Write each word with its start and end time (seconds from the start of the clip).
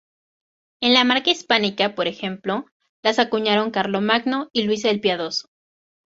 En 0.81 0.95
la 0.95 1.03
Marca 1.03 1.29
Hispánica, 1.29 1.93
por 1.93 2.07
ejemplo, 2.07 2.65
las 3.03 3.19
acuñaron 3.19 3.69
Carlomagno 3.69 4.49
y 4.51 4.63
Luis 4.63 4.83
el 4.85 4.99
Piadoso. 4.99 5.47